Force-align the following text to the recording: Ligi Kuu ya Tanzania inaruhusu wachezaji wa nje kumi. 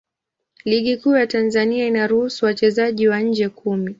Ligi 0.65 0.97
Kuu 0.97 1.15
ya 1.17 1.27
Tanzania 1.27 1.87
inaruhusu 1.87 2.45
wachezaji 2.45 3.07
wa 3.07 3.19
nje 3.21 3.49
kumi. 3.49 3.89